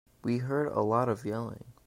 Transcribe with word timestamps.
We 0.23 0.39
heard 0.39 0.69
a 0.71 0.81
lot 0.81 1.09
of 1.09 1.23
yelling. 1.25 1.63